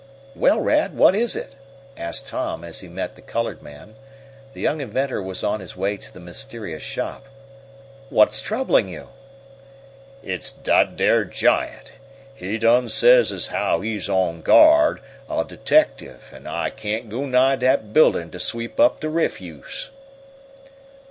[0.33, 1.55] "Well, Rad, what is it?"
[1.95, 3.97] asked Tom, as he met the colored man.
[4.53, 7.25] The young inventor was on his way to the mysterious shop.
[8.09, 9.09] "What is troubling you?"
[10.23, 11.91] "It's dat dar giant.
[12.33, 17.57] He done says as how he's on guard a deteckertiff an' I can't go nigh
[17.57, 19.91] dat buildin' t' sweep up de refuse."